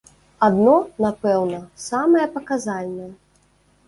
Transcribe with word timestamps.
Адно, 0.45 0.77
напэўна, 1.05 1.59
самае 1.89 2.23
паказальнае. 2.39 3.11